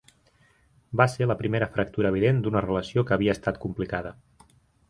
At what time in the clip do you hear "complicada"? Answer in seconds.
3.67-4.17